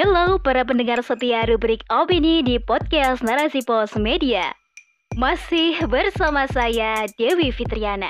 [0.00, 4.48] Hello para pendengar setia rubrik opini di podcast Narasi Pos Media.
[5.12, 8.08] Masih bersama saya Dewi Fitriana.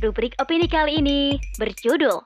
[0.00, 2.24] Rubrik opini kali ini berjudul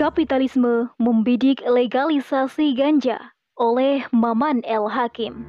[0.00, 5.44] Kapitalisme membidik legalisasi ganja oleh Maman El Hakim.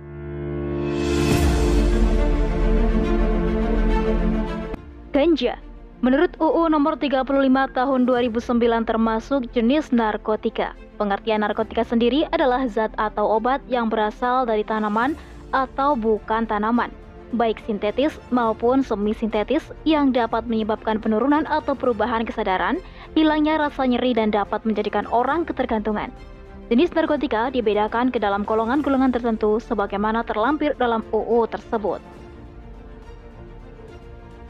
[5.15, 5.63] Ganja
[6.05, 7.25] Menurut UU nomor 35
[7.73, 8.37] tahun 2009
[8.85, 10.77] termasuk jenis narkotika.
[11.01, 15.17] Pengertian narkotika sendiri adalah zat atau obat yang berasal dari tanaman
[15.49, 16.93] atau bukan tanaman,
[17.33, 22.77] baik sintetis maupun semi sintetis yang dapat menyebabkan penurunan atau perubahan kesadaran,
[23.17, 26.13] hilangnya rasa nyeri dan dapat menjadikan orang ketergantungan.
[26.69, 31.97] Jenis narkotika dibedakan ke dalam golongan-golongan tertentu sebagaimana terlampir dalam UU tersebut.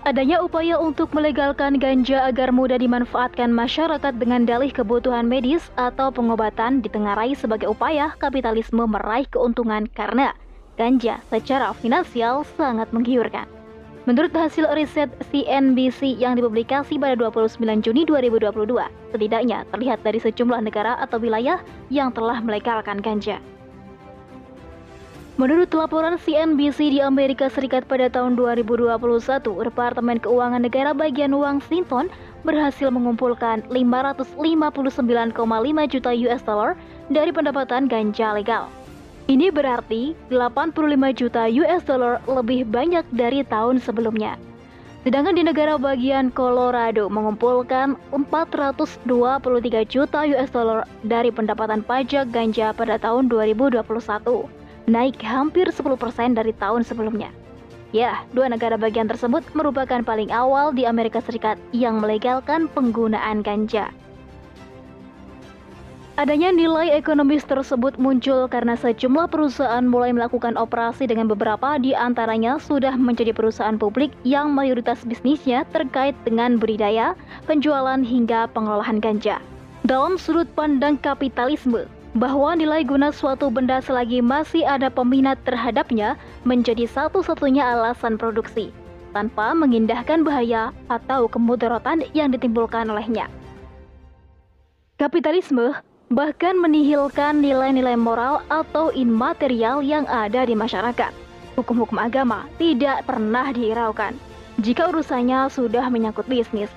[0.06, 6.78] Adanya upaya untuk melegalkan ganja agar mudah dimanfaatkan masyarakat dengan dalih kebutuhan medis atau pengobatan
[6.86, 10.38] ditengarai sebagai upaya kapitalisme meraih keuntungan karena
[10.78, 13.50] ganja secara finansial sangat menggiurkan.
[14.06, 21.02] Menurut hasil riset CNBC yang dipublikasi pada 29 Juni 2022, setidaknya terlihat dari sejumlah negara
[21.02, 21.58] atau wilayah
[21.90, 23.42] yang telah melegalkan ganja.
[25.36, 28.88] Menurut laporan CNBC di Amerika Serikat pada tahun 2021,
[29.68, 32.08] Departemen Keuangan Negara bagian Washington
[32.48, 35.36] berhasil mengumpulkan 559,5
[35.92, 36.80] juta US dollar
[37.12, 38.72] dari pendapatan ganja legal.
[39.28, 44.40] Ini berarti 85 juta US dollar lebih banyak dari tahun sebelumnya.
[45.04, 49.04] Sedangkan di negara bagian Colorado mengumpulkan 423
[49.84, 56.86] juta US dollar dari pendapatan pajak ganja pada tahun 2021 naik hampir 10% dari tahun
[56.86, 57.30] sebelumnya.
[57.96, 63.94] Ya, dua negara bagian tersebut merupakan paling awal di Amerika Serikat yang melegalkan penggunaan ganja.
[66.16, 72.56] Adanya nilai ekonomis tersebut muncul karena sejumlah perusahaan mulai melakukan operasi dengan beberapa di antaranya
[72.56, 77.20] sudah menjadi perusahaan publik yang mayoritas bisnisnya terkait dengan budidaya,
[77.52, 79.44] penjualan hingga pengelolaan ganja.
[79.84, 81.84] Dalam sudut pandang kapitalisme,
[82.16, 86.16] bahwa nilai guna suatu benda selagi masih ada peminat terhadapnya
[86.48, 88.72] menjadi satu-satunya alasan produksi,
[89.12, 93.28] tanpa mengindahkan bahaya atau kemudaratan yang ditimbulkan olehnya.
[94.96, 95.76] Kapitalisme
[96.08, 101.12] bahkan menihilkan nilai-nilai moral atau immaterial yang ada di masyarakat.
[101.60, 104.16] Hukum-hukum agama tidak pernah dihiraukan
[104.64, 106.72] jika urusannya sudah menyangkut bisnis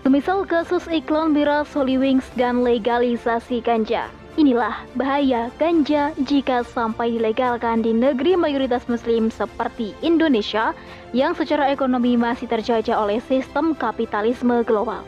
[0.00, 4.08] Semisal kasus iklan miras Holy Wings dan legalisasi ganja.
[4.40, 10.72] Inilah bahaya ganja jika sampai dilegalkan di negeri mayoritas muslim seperti Indonesia
[11.12, 15.04] yang secara ekonomi masih terjajah oleh sistem kapitalisme global.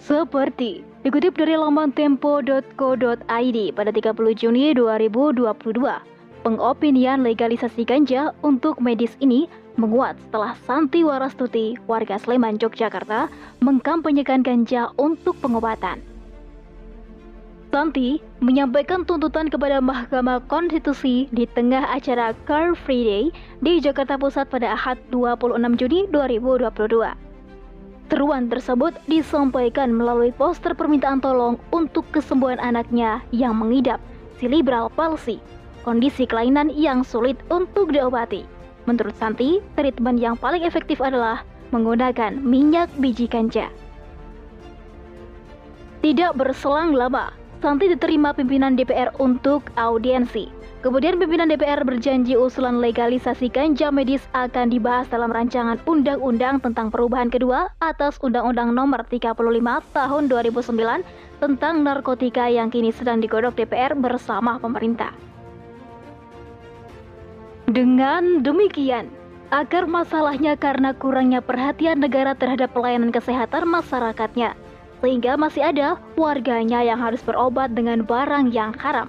[0.00, 5.44] Seperti dikutip dari laman tempo.co.id pada 30 Juni 2022,
[6.40, 13.28] pengopinian legalisasi ganja untuk medis ini menguat setelah Santi Warastuti, warga Sleman, Yogyakarta,
[13.60, 16.00] mengkampanyekan ganja untuk pengobatan.
[17.74, 23.24] Santi menyampaikan tuntutan kepada Mahkamah Konstitusi di tengah acara Car Free Day
[23.66, 26.70] di Jakarta Pusat pada Ahad 26 Juni 2022.
[28.14, 33.98] Seruan tersebut disampaikan melalui poster permintaan tolong untuk kesembuhan anaknya yang mengidap
[34.38, 35.42] cerebral palsy,
[35.82, 38.53] kondisi kelainan yang sulit untuk diobati.
[38.84, 41.40] Menurut Santi, treatment yang paling efektif adalah
[41.72, 43.72] menggunakan minyak biji ganja.
[46.04, 47.32] Tidak berselang lama,
[47.64, 50.52] Santi diterima pimpinan DPR untuk audiensi.
[50.84, 57.32] Kemudian pimpinan DPR berjanji usulan legalisasi ganja medis akan dibahas dalam rancangan undang-undang tentang perubahan
[57.32, 59.32] kedua atas Undang-Undang Nomor 35
[59.96, 65.33] Tahun 2009 tentang narkotika yang kini sedang digodok DPR bersama pemerintah.
[67.64, 69.08] Dengan demikian,
[69.48, 74.52] agar masalahnya karena kurangnya perhatian negara terhadap pelayanan kesehatan masyarakatnya,
[75.00, 79.08] sehingga masih ada warganya yang harus berobat dengan barang yang haram.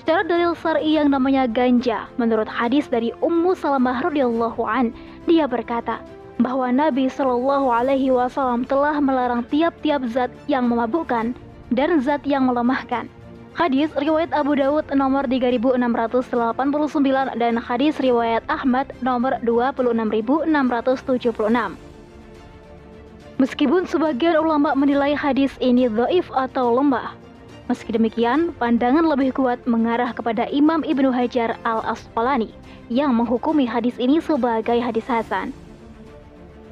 [0.00, 4.96] Secara dalil syar'i yang namanya ganja, menurut hadis dari Ummu Salamah radhiyallahu an,
[5.28, 6.00] dia berkata
[6.40, 11.36] bahwa Nabi Shallallahu alaihi wasallam telah melarang tiap-tiap zat yang memabukkan
[11.76, 13.04] dan zat yang melemahkan
[13.52, 16.24] Hadis riwayat Abu Dawud nomor 3689
[17.36, 21.36] dan hadis riwayat Ahmad nomor 26676.
[23.36, 27.12] Meskipun sebagian ulama menilai hadis ini dhaif atau lemah,
[27.68, 32.56] meski demikian pandangan lebih kuat mengarah kepada Imam Ibnu Hajar Al-Asqalani
[32.88, 35.52] yang menghukumi hadis ini sebagai hadis hasan.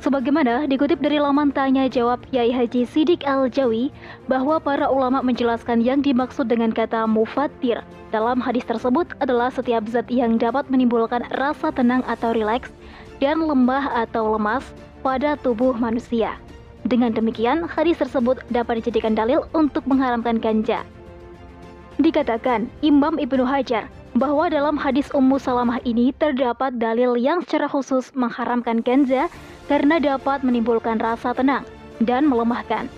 [0.01, 3.93] Sebagaimana dikutip dari laman tanya jawab Kiai Haji Sidik Al-Jawi
[4.33, 10.09] bahwa para ulama menjelaskan yang dimaksud dengan kata mufatir dalam hadis tersebut adalah setiap zat
[10.09, 12.73] yang dapat menimbulkan rasa tenang atau rileks
[13.21, 14.65] dan lembah atau lemas
[15.05, 16.41] pada tubuh manusia.
[16.89, 20.81] Dengan demikian, hadis tersebut dapat dijadikan dalil untuk mengharamkan ganja.
[22.01, 28.11] Dikatakan Imam Ibnu Hajar bahwa dalam hadis Ummu Salamah ini terdapat dalil yang secara khusus
[28.19, 29.31] mengharamkan ganja
[29.71, 31.63] karena dapat menimbulkan rasa tenang
[32.03, 32.91] dan melemahkan.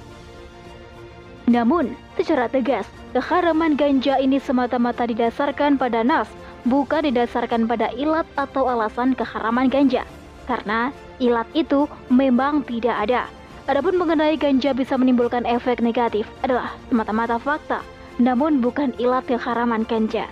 [1.50, 6.30] Namun, secara tegas, keharaman ganja ini semata-mata didasarkan pada nas,
[6.64, 10.06] bukan didasarkan pada ilat atau alasan keharaman ganja.
[10.48, 13.28] Karena ilat itu memang tidak ada.
[13.70, 17.78] Adapun mengenai ganja bisa menimbulkan efek negatif adalah semata-mata fakta,
[18.18, 20.26] namun bukan ilat keharaman ganja.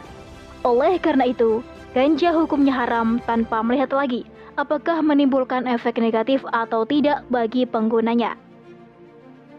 [0.61, 1.65] Oleh karena itu,
[1.97, 4.29] ganja hukumnya haram tanpa melihat lagi
[4.61, 8.37] apakah menimbulkan efek negatif atau tidak bagi penggunanya.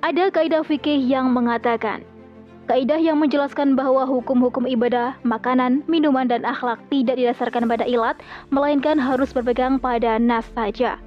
[0.06, 2.06] Ada kaidah fikih yang mengatakan,
[2.69, 8.18] kaidah yang menjelaskan bahwa hukum-hukum ibadah, makanan, minuman, dan akhlak tidak didasarkan pada ilat,
[8.50, 10.97] melainkan harus berpegang pada nas saja.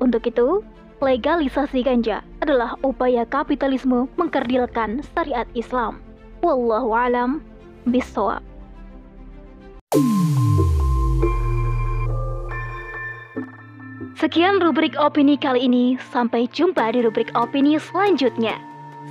[0.00, 0.64] Untuk itu,
[1.04, 6.00] legalisasi ganja adalah upaya kapitalisme mengkerdilkan syariat Islam.
[6.40, 7.44] Wallahu alam
[7.84, 8.47] bisawab.
[14.18, 15.94] Sekian rubrik opini kali ini.
[16.10, 18.58] Sampai jumpa di rubrik opini selanjutnya.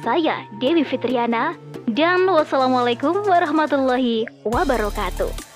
[0.03, 1.55] Saya Dewi Fitriana
[1.95, 5.46] dan wassalamualaikum warahmatullahi wabarakatuh.